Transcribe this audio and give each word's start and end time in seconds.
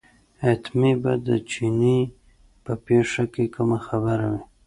حتمي 0.43 0.91
به 1.01 1.13
د 1.27 1.29
چیني 1.49 1.99
په 2.63 2.73
پېښه 2.85 3.23
کې 3.33 3.45
کومه 3.55 3.79
خبره 3.87 4.27
وي. 4.33 4.43